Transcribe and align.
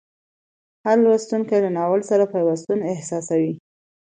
هر 0.85 0.97
لوستونکی 1.03 1.57
له 1.63 1.69
ناول 1.77 2.01
سره 2.09 2.23
پیوستون 2.33 2.79
احساسوي. 2.93 3.53